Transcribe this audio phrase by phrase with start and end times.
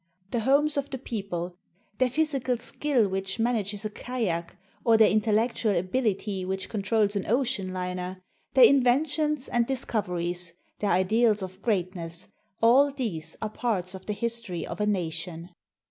[0.31, 1.57] The homes of the people,
[1.99, 7.71] their physical skill which manages a kayak, or their intellectual ability which controls an ocean
[7.71, 8.23] liner,
[8.55, 12.29] their inventions and discoveries, their ideals of greatness—
[12.63, 15.49] all these are parts of the history of a nation.